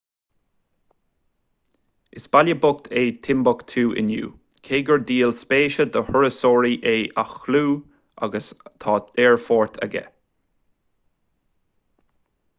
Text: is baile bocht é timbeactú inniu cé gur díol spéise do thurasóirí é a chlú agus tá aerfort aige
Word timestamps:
is 2.21 2.25
baile 2.35 2.53
bocht 2.61 2.87
é 3.01 3.01
timbeactú 3.27 3.83
inniu 4.03 4.29
cé 4.69 4.79
gur 4.87 5.03
díol 5.11 5.35
spéise 5.41 5.85
do 5.97 6.03
thurasóirí 6.07 6.71
é 6.91 6.95
a 7.23 7.25
chlú 7.35 7.61
agus 8.29 8.49
tá 8.85 8.95
aerfort 9.27 9.77
aige 9.87 10.03